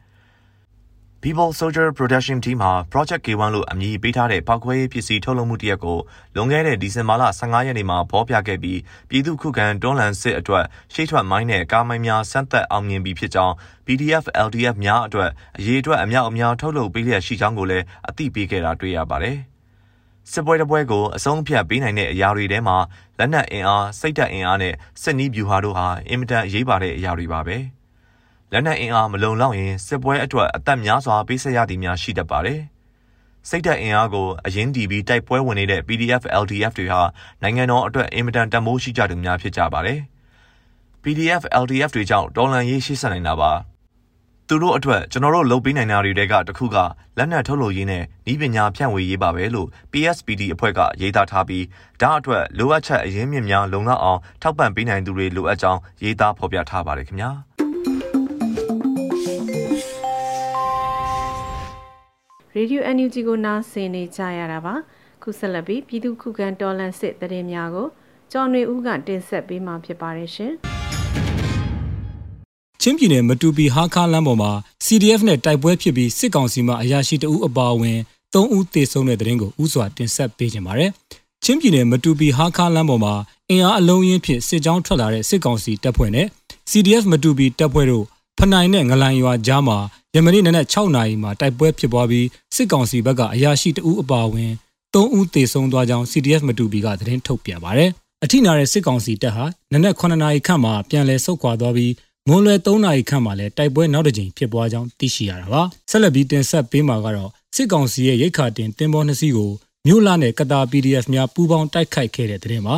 [1.20, 5.98] People Soldier Production Team ဟာ Project K1 လို့အမည်ပေးထားတဲ့ပောက်ခွဲရေးပစ္စည်းထုတ်လုပ်မှုတစ်ရပ်ကို
[6.34, 13.54] လွန်ခဲ့တဲ့ဒီဇင်ဘာလ15ရက်နေ့မှာဖော်ပြခဲ့ပြီးပြည်သူ့ခုခံတွန်းလှန်စစ်အတွက်ရှေ့ထွက်မိုင်းနဲ့ကားမိုင်းများစမ်းသပ်အောင်မြင်ပြီးဖြစ်ကြောင်း
[13.86, 19.36] PDF LDF များအတွက်အရေးအတွက်အမြောက်အများထုတ်လုပ်ပေးလျက်ရှိကြောင်းကိုလည်းအသိပေးခဲ့တာတွေ့ရပါတယ်။
[20.32, 22.76] စစ်ပွဲတစ်ပွဲကိုအဆုံးဖြတ်ပေးနိုင်တဲ့အရာတွေထဲမှာ
[23.18, 27.58] လက်နက်အင်အားစိတ်ဓာတ်အင်အားနဲ့စစ်နည်းဗျူဟာတို့ဟာအင်မတန်အရေးပါတဲ့အရာတွေပါပဲ။
[28.52, 32.60] လက်နက်အင်အားမလုံလောက်ရင်စစ်ပွဲအတွက်အသက်များစွာပေးဆက်ရသည်များရှိတတ်ပါတယ်။
[33.48, 37.02] စိတ်ဓာတ်အင်အားကိုအရင်တီးပြီးတိုက်ပွဲဝင်နေတဲ့ PDF LDF တွေဟာ
[37.42, 40.00] နိုင်ငံတော်အတွက်အင်မတန်တန်မိုးရှိကြသူများဖြစ်ကြပါတယ်။
[41.02, 43.52] PDF LDF တွေကြောင့်တော်လန်ရေးရှိဆက်နိုင်တာပါ။
[44.48, 46.76] သူတို့အတွက်ကျွန်တော်တို့လုပ်ပေးနိုင်တာတွေကတခုက
[47.18, 48.02] လက်နက်ထုတ်လုပ်ရေးနဲ့
[48.32, 51.64] ဤပညာဖြန့်ဝေရေးပါပဲလို့ PSPD အဖွဲ့ကရေးသားထားပြီး
[52.00, 57.32] ဒါအတွက်လိုအပ်ချက်အရင်းမြစ်များလုံလောက်အောင်ထောက်ပံ့ပေးနိုင်သူတွေလိုအပ်ကြောင်းရေးသားဖော်ပြထားပါတယ်ခင်ဗျာ။
[62.58, 64.74] Radio NUG ကိုနားဆင်နေကြရတာပါ
[65.22, 67.86] ခုဆက်လက်ပြီးပြည်သူခုခံတော်လှန်စစ်တရင်များကို
[68.32, 70.52] ကျော်နေဦးကတင်ဆက်ပေးမှာဖြစ်ပါတယ်ရှင်
[72.80, 74.52] ချင်းပြည်နယ်မတူပီဟာခါလမ်းပေါ်မှာ
[74.86, 77.98] CDF နဲ့တိုက်ပွဲဖြစ်ပြီးစစ်ကောင်စီမှအရာရှိတအုပ်အပါအဝင်
[78.34, 80.86] ၃ဦးသေဆုံးတဲ့တဲ့ရင်ကိုဥစွာတင်ဆက်ပေးကြပါရစေ။
[81.44, 83.14] ချင်းပြည်နယ်မတူပီဟာခါလမ်းပေါ်မှာ
[83.50, 86.26] အင်အားအလုံးရင်းဖြင့်စစ်ကြောင်းထွက်လာတဲ့စစ်ကောင်စီတပ်ဖွဲ့နဲ့
[86.70, 88.04] CDF မတူပီတပ်ဖွဲ့တို့
[88.38, 89.78] ဖနိုင်နဲ့ငလန်ရွာကြားမှာ
[90.16, 94.52] ယမနေ့နနက်6နာရီမှာတိုက်ပွဲဖြစ်ပွားပြီးစစ်ကောင်စီဘက်ကအရာရှိတအူးအပါအဝင်
[94.94, 97.90] 3ဦးသေဆုံးသွားကြောင်း CDF မတူပီကသတင်းထုတ်ပြန်ပါတယ်။
[98.24, 101.92] အထိနာတဲ့စစ်ကောင်စီတပ်ဟာနနက်9နာရီခန့်မှာပြန်လည်ဆုတ်ခွာသွားပြီး
[102.28, 109.50] မွန်လွယ်3နာရီခန့်မှာလည်းတိုက်ပွဲနောက်တစ်ကြိမ်ဖြစ်ပွားကြောင်းသိရှိရတာပါ။ဆက်လက်ပြီးတင်ဆက်ပေးမှာကတော့စစ်ကောင်စီရဲ့ရိတ်ခါတင်တင်ပေါ်နှစ်စီးကို
[109.86, 112.76] မြို့လာနဲ့ကတာ PDF များပူးပေါင်းတိုက်ခိုက်ခဲ့တဲ့တဲ့တင်မှာ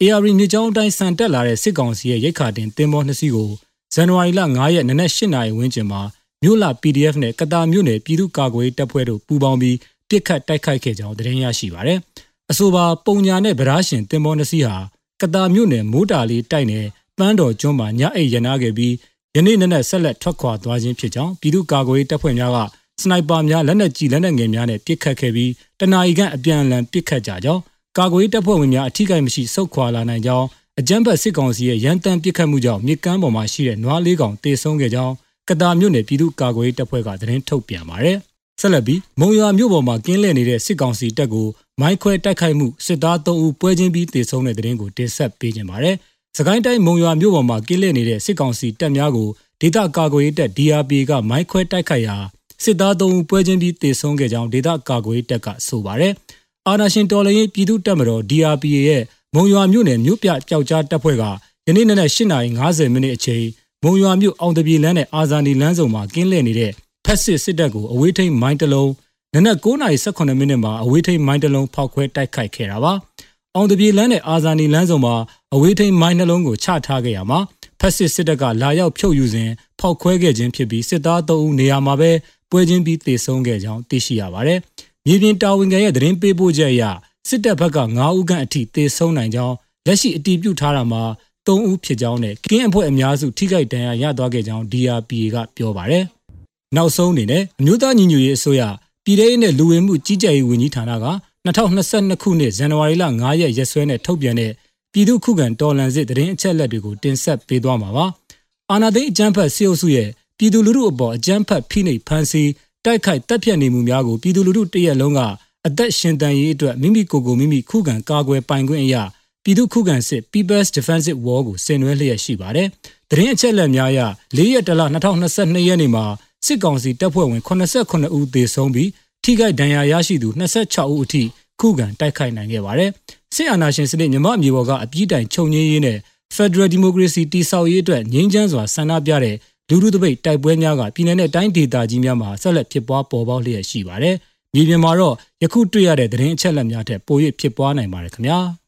[0.00, 3.50] AR မြစ်ကြောင်းအတိုင်းဆန်တက်လာတဲ့စစ်ကောင်စီရဲ့ရိတ်ခါတင်တင်ပေါ်နှစ်စီးကို
[3.94, 6.02] ဇန်နဝါရီလ9ရက်နနက်8နာရီဝန်းကျင်မှာ
[6.46, 9.76] မြို့လာ PDF နဲ့ကတာမြို့နယ်ပြည်သူ့ကာကွယ်တပ်ဖွဲ့တို့ပူးပေါင်းပြီး
[10.08, 11.98] ပြစ်ခတ်တိုက်ခိုက်ခဲ့ကြောင်းသတင်းရရှိပါရယ်။
[12.50, 14.76] အဆိုပါပုံညာနဲ့ဗရာရှင်တင်မောနစီဟာ
[15.20, 16.86] ကတာမြို့နယ်မိုးတာလေးတိုက်နယ်
[17.18, 18.94] ပန်းတော်ကျွန်းမှာညအိတ်ရနာခဲ့ပြီး
[19.34, 22.58] ယနေ့နနက်ဆက်လက်ထွက်ခွာသွားခြင်းဖြစ်ကြောင်းပြည်သူ့ကာကွယ်တပ်ဖွဲ့များက
[23.02, 25.50] စနိုက်ပါများလက်နက်ကြီးလက်နက်ငယ်များနဲ့ပစ်ခတ်ခဲ့ပြီး
[25.80, 27.62] တနအီခန့်အပြန်အလှန်ပစ်ခတ်ကြကြောင်း
[27.98, 30.46] ကာကွယ်တပ်ဖွဲ့ဝင်များအထူးကိမရှိဆုတ်ခွာလာနိုင်ကြောင်း
[30.80, 35.14] အကြမ်းဖက်စစ်ကောင်စီရဲ့ရန်တမ်းပစ်ခတ်မှုကြောင့်မြစ်ကမ်းပေါ်မှာရှိတဲ့နွားလေးကောင်တေဆုံးခဲ့ကြောင်း
[35.48, 38.18] ကတာမြို့နယ်ပြည်သူ့ကာကွယ်ရေးတပ်ဖွဲ့ကသတင်းထုတ်ပြန်ပါတယ်။
[38.60, 41.46] ဆက်လက်ပြီးမုံရွာမြို့ပေါ်မှာကင်းလှည့်နေတဲ့စစ်ကောင်စီတပ်ကို
[41.80, 45.96] မိုင်းခွဲတိုက်ခိုက်မှုစစ်သား3ဦးပွဲချင်းပြီးတေဆုံးတဲ့သတင်းကိုတင်ဆက်ပေးခြင်းပါတယ်။
[46.36, 49.28] စကိုင်းတိုင်းမုံရွာမြို့ပေါ်မှာကင်းလှည့်နေတဲ့စစ်ကောင်စီတပ်များကို
[49.60, 52.16] ဒေသကာကွယ်ရေးတပ် DRP ကမိုင်းခွဲတိုက်ခိုက်ရာ
[52.64, 56.12] စစ်သား3ဦးပွဲချင်းပြီးတေဆုံးခဲ့ကြောင်းဒေသကာကွယ်ရေးတပ်ကဆိုပါတယ်။
[56.66, 59.02] အာနာရှင်တော်လှန်ရေးပြည်သူ့တပ်မတော် DRPA ရဲ့
[59.34, 61.24] မုံရွာမြို့နယ်မြို့ပြကြောက်ကြားတပ်ဖွဲ့က
[61.66, 63.44] ယနေ့နနက်8:50မိနစ်အချိန်
[63.86, 66.72] မုံရွာမြို့အောင်တပြေလမ်းနဲ့အာဇာနီလမ်းစုံမှာကင်းလှည့်နေတဲ့
[67.04, 68.90] ဖက်စစ်စစ်တပ်ကိုအဝေးထိန်မိုင်းတလုံး
[69.34, 72.92] နနက်9:18မိနစ်မှာအဝေးထိန်မိုင်းတလုံးဖောက်ခွဲတိုက်ခိုက်ခဲ့တာပါ။
[73.54, 75.14] အောင်တပြေလမ်းနဲ့အာဇာနီလမ်းစုံမှာ
[75.54, 77.38] အဝေးထိန်မိုင်းနှလုံးကိုချထားခဲ့ရမှာ
[77.80, 82.10] ဖက်စစ်စစ်တပ်ကလာရောက်ဖြုတ်ယူစဉ်ဖောက်ခွဲခဲ့ခြင်းဖြစ်ပြီးစစ်သား3ဦးနေရာမှာပဲ
[82.50, 84.58] ပွဲချင်းပြီးတေဆုံးခဲ့ကြောင်းသိရှိရပါတယ်။
[85.06, 86.82] မြေပြင်တာဝန်ခံရဲ့သတင်းပေးပို့ချက်အရ
[87.28, 89.54] စစ်တပ်ဘက်က9ဦးခန့်အထိသေဆုံးနိုင်ကြောင်း
[89.86, 91.02] လက်ရှိအတည်ပြုထားတာမှာ
[91.46, 96.04] 3ဦးဖြစ်ကြောင်းနဲ့ကင်းအဖွဲ့အများစုထိခိုက်ဒဏ်ရာရသွားခဲ့ကြောင်း DRPA ကပြောပါတယ်။
[96.76, 98.62] နောက်ဆုံးအနေနဲ့အမျိုးသားညီညွတ်ရေးအစိုးရ
[99.04, 101.06] ပြည်ထောင်နဲ့လူဝင်မှုကြီးကြပ်ရေးဝန်ကြီးဌာနက
[101.46, 104.52] 2022ခုနှစ်ဇန်နဝါရီလ9ရက်ရက်စွဲနဲ့ထုတ်ပြန်တဲ့
[104.92, 108.06] ပြည်သူ့ခုခံတော်လှန်စစ်တရင်အချက်လက်တွေကိုတင်ဆက်ပေးသွားမှာပါ။
[108.70, 112.50] အာဏာသိမ်းအကြမ်းဖက်စစ်အုပ်စုရဲ့ပြည်သူလူထုအပေါ်အကြမ်းဖက်ဖိနှိပ်ဖန်ဆီး
[112.84, 115.20] တိုက်ခိုက်တပ်ဖြတ်နေမှုများကိုပြည်သူလူထုတရက်လုံးက
[115.66, 119.02] အသက်ရှင်တန်ရေးအတွက်မိမိကိုယ်ကိုမိမိခုခံကာကွယ်ပိုင်ခွင့်အရာ
[119.46, 122.68] ပြည်သူခုခံစစ် People's Defensive War ကိုဆင်နွှဲလျက်ရှိပါတယ်။
[123.10, 124.00] သတင်းအချက်အလက်များအရ
[124.36, 126.04] ၄ရက်တလ2022ရက်နေ့မှာ
[126.46, 128.90] စစ်ကောင်စီတပ်ဖွဲ့ဝင်89ဦးသေဆုံးပြီး
[129.24, 131.22] ထိခိုက်ဒဏ်ရာရရှိသူ26ဦးအထိ
[131.60, 132.90] ခုခံတိုက်ခိုက်နိုင်ခဲ့ပါတယ်။
[133.34, 135.98] စစ်အာဏာရှင်စနစ်မြမအမျိုးပေါ်ကအပြည့်တိုင်ချုပ်ငြင်းရေးနဲ့
[136.36, 139.36] Federal Democracy တည်ဆောက်ရေးအတွက်ငြင်းချမ်းစွာဆန္ဒပြတဲ့
[139.68, 144.16] လူထုတပိတ်တိုက်ပွဲများကပြည်내နဲ့တိုင်းဒေသကြီးများမှာဆက်လက်ဖြစ်ပွားပေါ်ပေါက်လျက်ရှိပါတယ်။
[144.54, 148.40] မြေပြင်မှာတော့ယခုတွေ့ရတဲ့သတင်းအချက်အလက်များထက်ပို၍ဖြစ်ပွားနိုင်ပါတယ်ခင်ဗျာ။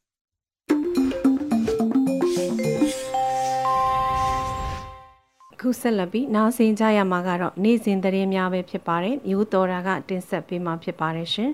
[5.60, 11.50] ခုဆက်လက်ပြီးနားဆင်ကြရမှာကတော့နေ့စဉ်သတင်းများပဲဖြစ်ပါတယ်မျိုးတော်တာကတင်ဆက်ပေးမှာဖြစ်ပါတယ်ရှင်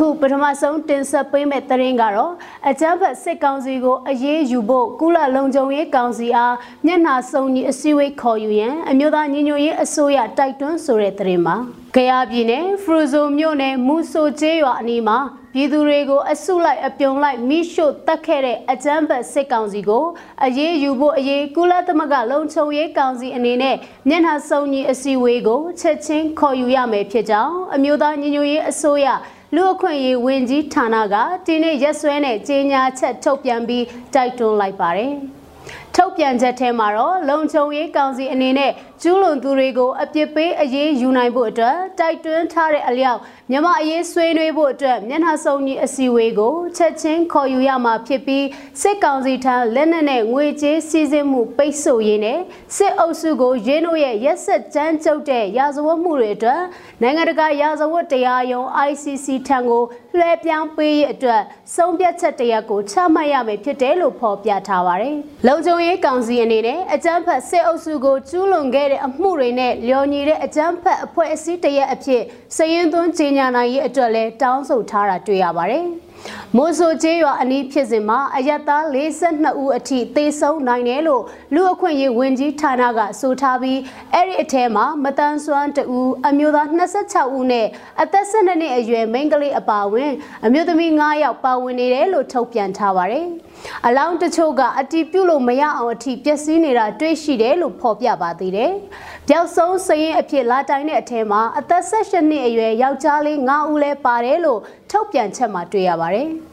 [0.00, 2.32] ခုပထမဆုံးတင်ဆက်ပေးမဲ့သတင်းကတော့
[2.68, 6.54] အကြမ်းဖက်စစ်ကောင်စီကိုအရေးယူဖို့ကုလလုံခြုံရေးကောင်စီအား
[6.86, 11.56] မျက်နှာစုံညီအစည်းအဝေးခေါ်ယူရန်အမျိုးသားညီညွတ်ရေးအစိုးရတိုက်တွန်းဆိုတဲ့သတင်းမှာ
[11.94, 15.18] ကြရပြည်နယ်ဖရူဇိုမြို့နယ်မူဆိုကျေးရွာအနီးမှာ
[15.54, 20.04] ပြည်သူတွေကိုအစုလိုက်အပြုံလိုက်မိရှို့တက်ခဲ့တဲ့အကြမ်းဖက်စစ်ကောင်စီကို
[20.44, 23.76] အရေးယူဖို့အရေးကုလသမဂ္ဂလုံခြုံရေးကောင်စီအနေနဲ့
[24.08, 29.08] မျက်နှာစုံညီအစည်းအဝေးကိုချက်ချင်းခေါ်ယူရမယ်ဖြစ်ကြောင်းအမျိုးသားညီညွတ်ရေးအစိုးရ
[29.54, 31.14] လူအခွင့်အရေးဝန်ကြီးဌာနက
[31.46, 33.84] ဒီနေ့ရက်စွဲနဲ့ကြေညာချက်ထုတ်ပြန်ပြီး
[34.14, 35.12] တိုက်တွန်းလိုက်ပါတယ်။
[36.00, 43.18] ထုတ်ပြန်ချက်ထဲမှာတော့လုံခြုံရေးကောင်စီအနေနဲ့ကျူးလွန်သူတွေကိုအပြစ်ပေးအရေးယူနိုင်ဖို့အတွက်တိုက်တွန်းထားတဲ့အလျောက်
[43.50, 48.46] မြမအရေးဆွေးနွေးဖို့အတွက်မျက်နှာစုံကြီးအစည်းအဝေးကိုချက်ချင်းခေါ်ယူရမှာဖြစ်ပြီး
[48.82, 52.38] စစ်ကောင်စီထံလက်နက်နဲ့ငွေကြေးစီးဆင်းမှုပိတ်ဆို့ရေးနဲ့
[52.76, 56.62] စစ်အုပ်စုကိုရင်းတို့ရဲ့ရက်ဆက်ကြမ်းကြုတ်တဲ့ရာဇဝတ်မှုတွေအတွက်
[57.02, 59.82] နိုင်ငံတကာရာဇဝတ်တရားရုံး ICC ထံကို
[60.18, 61.42] လွှဲပြောင်းပေးရေးအတွက်
[61.74, 72.22] ဆုံးဖြတ်ချက်တရက်ကိုချမှတ်ရမယ်ဖြစ်တယ်လို့ဖော်ပြထားပါတယ်။လုံခြုံရေးကောင်စီအနေနဲ့အကြမ်းဖက်စစ်အုပ်စုကိုကျူးလွန်ခဲ့တဲ့အမှုတွေနဲ့လျော်ညီတဲ့အကြမ်းဖက်အဖွဲ့အစည်းတရက်အဖြစ်
[72.56, 75.86] စည်ရင်သွင်းကြေညာနိုင်ရေးအတွက်လည်းတောင်းဆိုထားတာတွေ့ရပါတယ်။
[76.56, 81.22] မိုးဆိုကျေးရွာအနီးဖြစ်စဉ်မှာအယက်သား42ဦးအထိသေဆုံးနိုင်တယ်လို့
[81.54, 83.78] လူအခွင့်ရေးဝန်ကြီးဌာနကဆိုထားပြီး
[84.14, 86.66] အဲ့ဒီအထဲမှာမတန်ဆွမ်းတဦးအမျိုးသား
[87.02, 87.66] 26ဦးနဲ့
[88.02, 90.12] အသက်12နှစ်အရွယ်မိန်းကလေးအပါအဝင်
[90.46, 93.26] အမျိုးသမီး9ယောက်ပါဝင်နေတယ်လို့ထုတ်ပြန်ထားပါတယ်။
[93.86, 98.72] အလောင်းတချို့ကအတီးပြုတ်လို့မရအောင်အထိပျက်စီးနေတာတွေ့ရှိတယ်လို့ဖော်ပြပါသေးတယ်။
[99.30, 104.60] ပျောက်ဆုံးစရင်အဖြစ်လာတိုင်တဲ့အထဲမှာအသက်16နှစ်အရွယ်ယောက်ျားလေး9ဦးလဲပါတယ်လို့
[104.90, 106.28] ထုတ်ပြန်ချက်မှာတွေ့ရပါတယ်။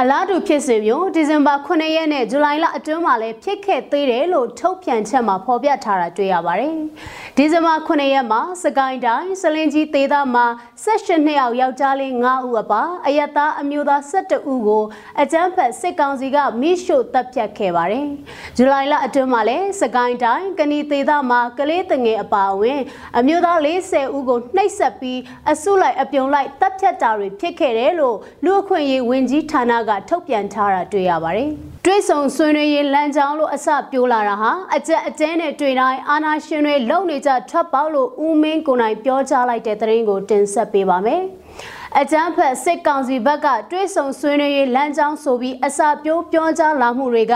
[0.00, 6.74] အလားတူဖြစ်စဉ်မျိုးဒီဇင်ဘာ9ရက်နဲ့ဇူလိုင်လအတွင်းမှာလည်းဖြစ်ခဲ့သေးတယ်လို့ထုတ်ပြန်ချက်မှာဖော်ပြထားတာတွေ့ရပါတယ်။
[7.36, 10.46] ဒီဇင်ဘာ9ရက်မှာစကိုင်းတိုင်းစလင်ကြီးဒေသမှာ
[10.84, 14.84] 16နှစ်အောက်ယောက်ျားလေး9ဦးအပါအယက်သားအမျိုးသား12ဦးကို
[15.22, 18.06] အကြမ်းဖက်စစ်ကောင်စီကမိရှို့တပ်ဖြတ်ခဲ့ပါတယ်။
[18.56, 22.80] ဇူလိုင်လအတွင်းမှာလည်းစကိုင်းတိုင်းကဏီဒေသမှာကလေးတငယ်အပါအဝင်
[23.18, 31.48] အမျိုးသား40ဦးကိုနှိပ်စက်ပြီးအစုလိုက်အပြုံလိုက်တပ်ဖြတ်တာတွေဖြစ်ခဲ့တယ်လို့လူအခွင့်အရေးဝန်ကြီးဌာနကထုတ်ပြန်ထားတာတွေ့ရပါတယ်။
[31.84, 41.22] တွေးဆုံဆွေးနွေးရေးလမ်းကြောင်းလို့အစပြိုးလာတာဟာအကြက်အကျဲနဲ့တွေ့တိုင်းအာနာရှင်တွေလုံနေကြထွက်ပေါက်လို့ဦးမင်းကိုနိုင်ပြောကြားလိုက်တဲ့သတင်းကိုတင်ဆက်ပေးပါမယ်။
[42.00, 47.34] အကြမ်းဖက်စစ်ကောင်စီဘက်ကတွေးဆုံဆွေးနွေးရေးလမ်းကြောင်းဆိုပြီးအစာပြိုးပြောကြားလာမှုတွေက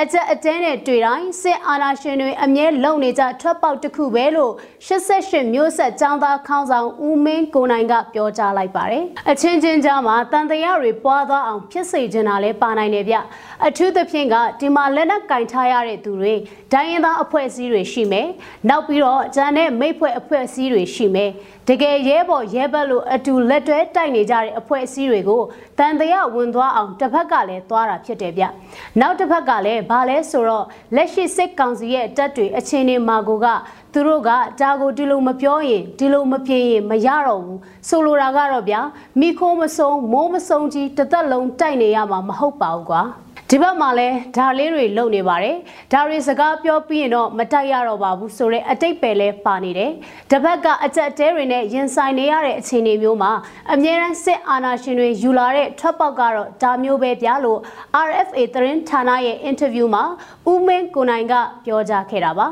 [0.00, 4.52] အကြက်အတဲနဲ့တွေ့တိုင်းစစ်အာဏာရှင်တွေအမြဲလုံနေကြထွက်ပေါက်တစ်ခုပဲလို့
[4.86, 13.16] 88မျိုးဆက်ចောင်းသားခေါင်းဆောင်ဦးမင်းကိုနိုင်ကပြောကြားလိုက်ပါတယ်အချင်းချင်းကြားမှာတန်တရားတွေပွားသွားအောင်ဖြစ်စေချင်တာလဲပါနိုင်တယ်ဗျ
[13.66, 16.34] အထူးသဖြင့်ကဒီမှာလက်နက်ကင်ထားရတဲ့သူတွေ
[16.72, 18.28] ဒိုင်းရင်သားအဖွဲ့အစည်းတွေရှိမယ်
[18.68, 21.30] နောက်ပြီးတော့ဂျန်တဲ့မိတ်ဖွဲ့အဖွဲ့အစည်းတွေရှိမယ်
[21.68, 25.42] တကယ်ရဲဘော်ရဲဘက်လို့အတူလက်တွဲတိုက်နေကြတဲ့အဖွဲ့အစည်းတွေကို
[25.78, 28.44] တန်တရားဝင်သွားအောင်တစ်ဖက်ကလည်းသွားတာဖြစ်တယ်ဗျ
[29.00, 33.46] နောက်တစ်ဖက်ကလည်းဘာလဲဆိုတော့လက်ရှိစစ်ကောင်စီရဲ့တပ်တွေအချင်းနေမှာကိုက
[33.92, 38.80] သူတို့ကဒါကိုဒီလိုမပြောရင်ဒီလိုမပြေရင်မရတော့ဘူးဆိုလိုတာကတော့ဗျာ
[39.20, 43.02] မိခိုးမစုံမိုးမစုံကြီးတစ်သက်လုံးတိုက်နေရမှာမဟုတ်ပါဘူးကွာ
[43.54, 45.56] ဒီဘက်မှာလဲဒါလေးတွေလုံနေပါတယ်
[45.92, 49.92] ဒါတွေစကားပြောပြီးရင်တော့မတိုက်ရတော့ပါဘူးဆိုတော့အတိတ်ပဲလဲပါနေတယ်
[50.30, 53.32] တပတ်ကအကြက်တဲတွေနဲ့ရင်ဆိုင်နေရတဲ့အခြေအနေမျိုးမှာ
[53.72, 57.60] အမြဲတမ်းစစ်အာဏာရှင်တွေယူလာတဲ့ထွက်ပေါက်ကတော့ဒါမျိုးပဲပြလို့
[58.06, 60.04] RFA သတင်းဌာနရဲ့အင်တာဗျူးမှာ
[60.50, 61.34] ဦးမင်းကိုနိုင်က
[61.64, 62.48] ပြောကြားခဲ့တာပါ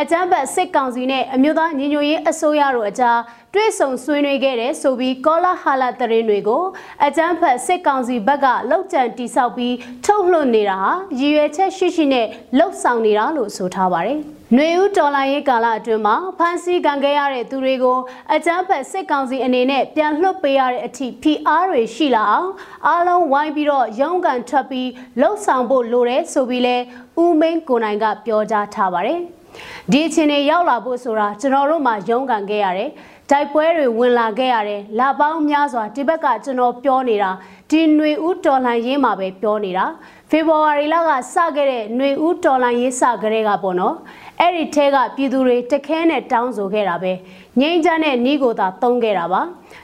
[0.00, 3.18] အကြမ်းဖက်စစ်ကောင်စီနဲ့အမျိုးသားညီညွတ်ရေးအစိုးရတို့အကြား
[3.54, 6.64] တွေ့ဆုံဆွေးနွေးခဲ့တဲ့ဆိုပြီးကောလာဟာလာသတင်းတွေကို
[7.06, 10.90] အကြမ်းဖက်စစ်ကောင်စီဘက်ကလောက်ကျန်တိဆောက်ပြီးထုတ်လွှင့်နေတာဟာ
[11.20, 12.26] ရည်ရွယ်ချက်ရှိရှိနဲ့
[12.58, 14.18] လှုပ်ဆောင်နေတာလို့ဆိုထားပါတယ်။
[14.56, 17.98] နွေဦးတော်လိုင်းရေးကာလအတွင်းမှာဖမ်းဆီးခံခဲ့ရတဲ့သူတွေကို
[18.34, 22.50] အကြမ်းဖက်စစ်ကောင်စီအနေနဲ့ပြန်လွှတ်ပေးရတဲ့အထိ PR တွေရှိလာအောင်
[22.86, 24.88] အားလုံးဝိုင်းပြီးတော့ရုန်းကန်ထွက်ပြီး
[25.20, 26.76] လှုပ်ဆောင်ဖို့လိုတယ်ဆိုပြီးလဲ
[27.22, 29.20] ဦးမင်းကိုနိုင်ကပြောကြားထားပါတယ်။
[29.92, 32.90] ဒီအချိန်တွေရောက်လာဖို့ဆိုတာကျွန်တော်တို့မှရုန်းကန်ခဲ့ရတယ်
[33.29, 37.31] တိုက်ပွဲတွေဝင်လာခဲ့ရတယ်လာပေါင်းများစွာဒီဘက်ကကျွန်တော်ပြောနေတာ
[37.69, 39.85] ဒီຫນွေဦးတော်လှန်ရေးမှာပဲပြောနေတာ
[40.29, 43.95] ဖေဖော်ဝါရီလကစခဲ့တဲ့ຫນွေဦးတော်လှန်ရေးစကြတဲ့ကပေါ့နော်
[44.39, 47.11] အဲ့ဒီထဲကပြည်သူတွေတခဲနဲ့တောင်းဆိုခဲ့တာပဲ
[47.59, 49.41] ငိမ့်ချမ်းတဲ့နီးကိုသာတုံးခဲ့တာပါ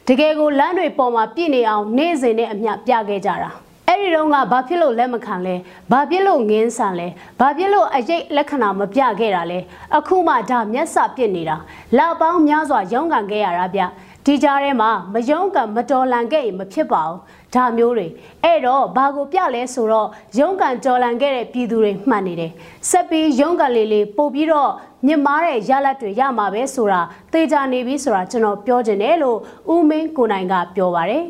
[0.07, 3.51] တကယ်ကိုလမ်းတွေပေါ်မှာပြည့်နေအောင်နေ့စဉ်နဲ့အမျှပြခဲ့ကြတာ
[3.92, 5.54] အဲ့ဒီတော့ကဘာဖြစ်လို့လက်မခံလဲ
[5.90, 7.08] ဘာဖြစ်လို့ငင်းဆန်လဲ
[7.40, 9.58] ဘာဖြစ်လို့အရေးလက္ခဏာမပြခဲ့တာလဲ
[9.96, 11.56] အခုမှဒါမျက်စာပြစ်နေတာ
[11.98, 13.82] လောက်ပေါင်းများစွာရုန်းကန်ခဲ့ရတာဗျ
[14.26, 17.18] ဒီကြားထဲမှာမယုံကမတော်လန်ခဲ့ရင်မဖြစ်ပါဘူး
[17.54, 18.06] ဒါမျိုးတွေ
[18.44, 22.52] အဲ့တော့ဘာကိုပြလဲဆိုတော့ရုံးကန်ကြော်လန်ခဲ့တဲ့ပြည်သူတွေမှတ်နေတယ်
[22.90, 24.70] ဆက်ပြီးရုံးကန်လေးလေးပို့ပြီးတော့
[25.06, 27.00] မြင့်မားတဲ့ရလတ်တွေရမှာပဲဆိုတာ
[27.32, 29.38] သေချာနေပြီဆိုတာကျွန်တော်ပြောချင်တယ်လို့
[29.72, 31.24] ဦးမင်းကိုနိုင်ကပြောပါတယ်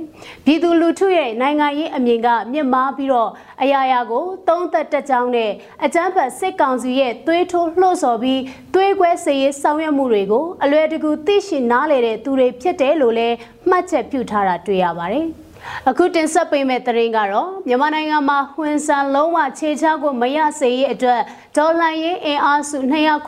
[0.45, 3.31] ပြည်သူလူထုရဲ့နိုင်ငံရေးအမြင်ကမြင့်မားပြီးတော့
[3.63, 5.51] အရာရာကိုသုံးသက်တက်ကြောင်းနဲ့
[5.85, 8.41] အကြမ်းဖက်စစ်ကောင်စီရဲ့သွေးထိုးလှုပ်ဆော်ပြီး
[8.75, 13.37] သွေးကွဲစေရေးဆောင်ရွက်မှုတွေကိုအလွယ်တကူသိရှိနားလည်တဲ့သူတွေဖြစ်တယ်လို့လည်း
[13.69, 15.27] မှတ်ချက်ပြုထားတာတွေ့ရပါတယ်
[15.89, 21.21] အခုတင်ဆက်ပေးမယ့်သတင်းကတော့မြန်မာနိုင်ငံမှာဟွန်ဆန်လုံးဝခြေချောက်ကိုမရစေရေးအတွက်
[21.57, 22.79] ဒေါ်လာရင်းအင်အားစု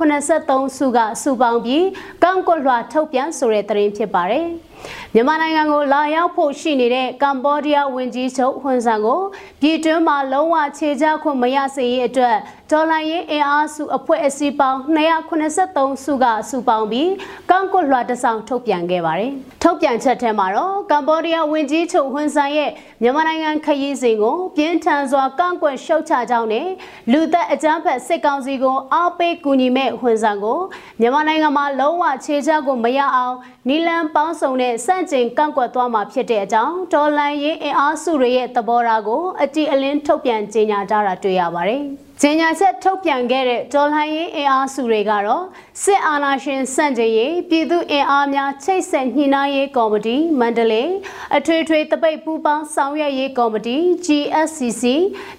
[0.05, 1.87] 283စုကစုပေါင်းပြီး
[2.23, 4.47] ကောင်းကွတ်လွှာထုတ်ပြန်ဆိုတဲ့သတင်းဖြစ်ပါတယ်။
[5.14, 9.21] မြန်မာနိုင်ငံကိုလာရောက်ဖို့ရှိနေတဲ့ကမ္ဘောဒီးယားဝန်ကြီးချုပ်ဟွန်ဆန်ကို
[9.61, 12.37] ပြည်တွင်းမှာလုံးဝခြေချခွင့်မရစေရေးအတွက်
[12.71, 17.11] ဒေါ်လာရင်းအင်အားစုအဖွဲ့အစည်းပေါင်း283စုကစုပေါင်းပြီး
[17.51, 22.71] ကောင်းကွတ်လွှာတစောင်ထုတ်ပြန်ခဲ့ပါတယ်။ထုတ်ပြန်ချက်ထဲမှာတော့ကမ္ဘောဒီးယားဝန်ကြီးချုပ်ဟွန်ဆန်ရဲ့
[23.03, 26.68] မြန်မာနိုင်ငံခရီးစဉ်ကိုပြင်းထန်စွာကန့်ကွက်ရှုတ်ချကြောင်းနဲ့
[27.12, 30.61] လူသက်အကြမ်းဖက်စစ်ကောင်စီကိုအားပေးကူညီမဲ့ဟွန်ဆန်ကို
[31.01, 33.37] မြန်မာနိုင်ငံမှာလုံးဝခြေချကိုမရအောင်
[33.68, 41.82] နီလန်ပေါင်းစုံနဲ့စန့်ကျင်ကန့်ကွက်သွားမှာဖြစ်တဲ့အကြောင်းဒေါ်လန်ရေးအင်အားစုတွေရဲ့သဘောထားကိုအကြည်အလင်းထုတ်ပြန်ကြေညာကြတာတွေ့ရပါတယ်။။
[42.24, 45.44] ဂျင်ညာချက်ထုတ်ပြန်ခဲ့တဲ့ဒေါ်လာရင်းအင်အားစုတွေကတော့
[45.82, 50.90] စစ်အာဏာရှင်စန့်ကျင်ရေးပြည်သူအင်အားများချိတ်ဆက်ညှိနှိုင်းရေးကော်မတီမန္တလေး
[51.37, 54.85] အထွေထွေတပိတ်ပူးပေါင်းဆောင်ရွက်ရေးကော်မတီ GSCC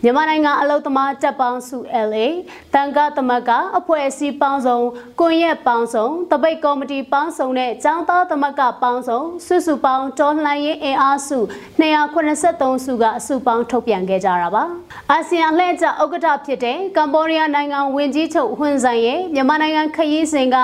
[0.04, 2.28] မြန်မာနိုင်ငံအလုသမားတပ်ပေါင်းစု LA
[2.74, 4.80] တန်ခါသမကအဖွဲ့အစည်းပေါင်းစုံ
[5.20, 11.38] ကွန်ရက်ပေါင်းစုံတပိတ်ကော်မတီပေါင်းစုံနဲ့ចောင်းသားသမကပေါင်းစုံစုစုပေါင်းဒေါ်လာရင်းအင်အားစု
[11.82, 14.64] 283စုကအစုပေါင်းထုတ်ပြန်ခဲ့ကြတာပါ
[15.12, 20.58] အာဆီယံလှည့်ကျဥက္ကဋ္ဌဖြစ်တဲ့ကမ္ဘောဒီးယားနိုင်ငံဝန်ကြီးချုပ်ဟွန်ဆန်ရဲ့မြန်မာနိုင်ငံခရီးစဉ်က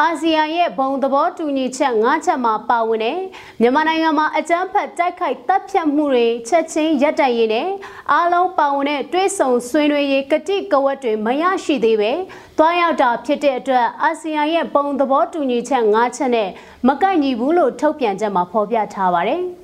[0.00, 3.18] အာဆီယံရဲ့ဘုံသဘောတူညီချက်၅ချက်မှာပါဝင်တဲ့
[3.60, 7.68] မြန်မာနိုင်ငံမှာအကြမ်းဖက်တိုက်ခိုက်တပ်ဖြတ်မှုတွေချက်ချင်းရပ်တန့်ရေးနဲ့
[8.12, 12.12] အားလုံးပါဝင်တဲ့တွဲဆုံဆွေးနွေးရေးကတိကဝတ်တွေမရရှိသေးပဲ
[12.58, 16.48] တွားရောက်တာဖြစ်တဲ့အတွက်အာဆီယံရဲ့ဘုံသဘောတူညီချက်၅ချက်နဲ့
[16.86, 19.42] မကိုက်ညီဘူးလို့ထုတ်ပြန်ချက်မှာဖော်ပြထားပါတယ်။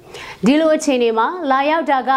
[0.47, 2.13] ဒီလိုအခြေအနေမှာလာရောက်တာက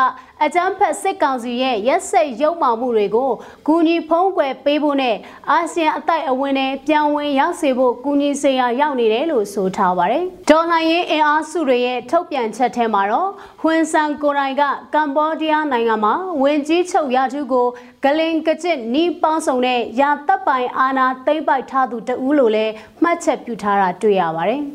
[0.46, 3.32] အကြမ်းဖက်စစ်ကောင်စီရဲ့ရက်စက်ရုပ်မာမှုတွေကို
[3.66, 5.16] ဂူညီဖုံးကွယ်ပေးဖို့နဲ့
[5.52, 13.30] အာဆီယံအတိုက်အဝင်နဲ့ပြောင်းဝင်ရောက်စေဖို့ဂူညီစေရာရောက်နေတယ်လို့ဆိုထားပါတယ်။ဒေါ်လာရင်းအင်အားစုတွေရဲ့ထုတ်ပြန်ချက်ထဲမှာတော့
[13.62, 17.68] ဟွန်ဆန်ကိုရိုင်ကကမ္ဘောဒီးယားနိုင်ငံမှာဝင်ကြီးချုပ်ရာထူးကို
[18.04, 24.62] ဂလင်ကကျစ်နီးပေါင်းစုံတဲ့ရာတပ်ပိုင်အာဏာသိမ်းပိုက်ထားသူတဦးလို့လည်းမှတ်ချက်ပြုထားတာတွေ့ရပါတယ်။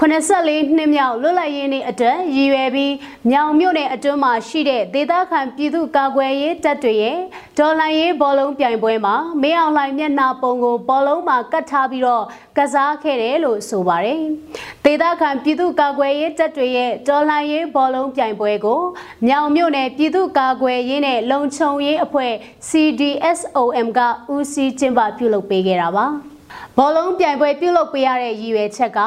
[0.00, 2.94] 84နှစ်မြောက်လွတ်လပ်ရေးနေ့အတွက်ရည်ရွယ်ပြီး
[3.30, 7.18] မြောင်မြို့နယ်အတွင်းမှာရှိတဲ့ဒေသခံပြည်သူကာကွယ်ရေးတပ်တွေရဲ့
[7.58, 12.24] ဒေါ်လာရေးဘောလုံးပြိုင်ပွဲမှာမင်းအောင်လှိုင်မျက်နှာပုံကိုဘောလုံးမှာကတ်ထားပြီးတော့
[12.56, 14.20] ကစားခဲ့တယ်လို့ဆိုပါတယ်။
[14.84, 18.82] ဒေသခံပြည်သူကာကွယ်ရေးတပ်တွေရဲ့ဒေါ်လာရေးဘောလုံးပြိုင်ပွဲကို
[19.26, 22.32] မြောင်မြို့နယ်ပြည်သူကာကွယ်ရေးနဲ့လုံခြုံရေးအဖွဲ့
[22.68, 24.00] CDSOM က
[24.34, 26.08] ဦးစီးကျင်းပပြုလုပ်ပေးခဲ့တာပါ။
[26.80, 28.98] ဘောလုံးပြိုင်ပွဲပြုလုပ်ပေးရတဲ့ရည်ရွယ်ချက်က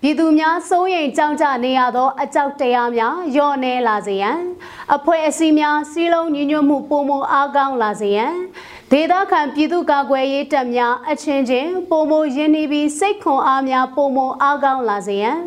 [0.00, 4.40] ပြည်သူများစိုးရိမ်ကြောက်ကြနေရသောအကြောက်တရားများလျော့နေလာစေရန်
[4.96, 8.34] အဖွဲ့အစည်းများစီးလုံးညီညွတ်မှုပုံမအားကောင်းလာစေရန်
[8.96, 15.38] ဒေသခံပြည်သူ့ကာကွယ်ရေးတပ်များအချင်းချင်းပုံမရင်းနှီးပြီးစိတ်ခွန်အားများပုံမအားကောင်းလာစေရန်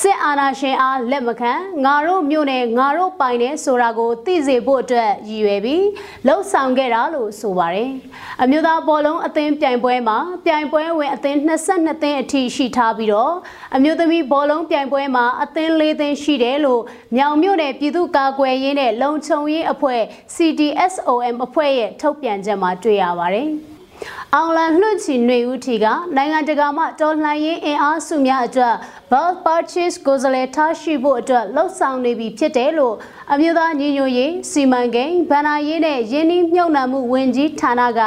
[0.00, 1.52] စစ်အာဏာရှင်အားလက်မခံ
[1.84, 5.84] ငါတို့မြို့နယ်ငါတို့ပိုင်တယ်ဆိုတာကိုသိစေဖို့အတွက်ရည်ရွယ်ပြီး
[6.26, 7.90] လှုပ်ဆောင်ခဲ့တာလို့ဆိုပါတယ်။
[8.42, 13.34] အမျိုးသားဘောလုံးအသင်းပြိုင်ပွဲမှာပြိုင်ပွဲဝင်အသင်း22သင်းအထိရှိထားပြီးတော့
[13.76, 16.82] အမျိုးသမီးဘောလုံးပြိုင်ပွဲမှာအသင်း၄သင်းရှိတယ်လို့
[17.16, 20.02] မြောင်မြို့နယ်ပြည်သူ့ကာကွယ်ရေးနဲ့လုံခြုံရေးအဖွဲ့
[20.34, 23.49] CDSOM အဖွဲ့ရဲ့ထုတ်ပြန်ချက်မှာတွေ့ရပါတယ်။
[24.35, 28.75] အောင်လန်လွှတ်ချီຫນွေဦးထီကနိုင်ငံတကာမှတော်လှန်ရေးအင်အားစုများအတွက်
[29.11, 32.95] bulk purchase ကိုယ်စားလှယ်ထားရှိဖို့အတွက်လှုပ်ဆောင်နေပြီဖြစ်တယ်လို့
[33.33, 37.99] အမျိုးသားညီညွတ်ရေးစီမံကိန်းဗဏ္ဍာရေးနဲ့ရင်းနှီးမြှုပ်နှံမှုဝန်ကြီးဌာနက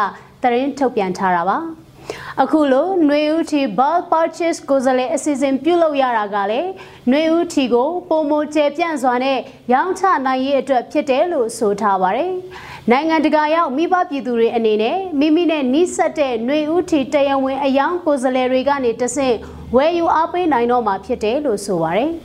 [0.43, 1.59] သတင်းထုတ်ပြန်ထားတာပါ။
[2.43, 6.71] အခုလိုຫນွေဦးထီ bulk purchase ကိုယ်စားလှယ်အစီအစဉ်ပြုလုပ်ရတာကလည်း
[7.09, 9.39] ຫນွေဦးထီကိုပုံမကျပြန့်စွာနဲ့
[9.73, 12.33] ရောင်းချနိုင်ရေးအတွက်ဖြစ်တယ်လို့ဆိုထားပါတယ်။
[12.91, 19.37] နိုင်ငံတကာရောက်မိဘပြည်သူတွေအနေနဲ့မိမိနဲ့နှိစက်တဲ့ຫນွေဦးထီတရဝင်အယောင်ကိုယ်စားလှယ်တွေကနေတဆင့်
[19.77, 22.11] ဝယ်ယူအားပေးနိုင်တော့မှာဖြစ်တယ်လို့ဆိုပါတယ်။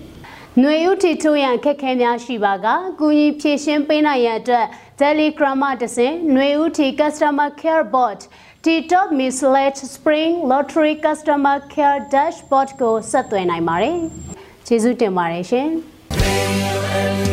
[0.60, 2.68] ຫນွေဦးထီထုံရန်ခက်ခဲများရှိပါက
[3.00, 4.66] ကူညီဖြည့်ရှင်းပေးနိုင်ရန်အတွက်
[5.02, 8.20] Telegram မှာတဆင့်ຫນွေဦးထီ Customer Care Bot
[8.66, 13.98] TikTok Misled Spring Lottery Customer Care Dashboard ကိုဆက်သွယ်နိုင်ပါတယ်။
[14.68, 17.33] ကျေးဇူးတင်ပါတယ်ရှင်။ ။